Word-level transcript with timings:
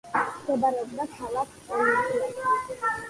მდებარეობდა 0.37 1.05
ქალაქ 1.11 1.53
ოლიმპიაში. 1.81 2.79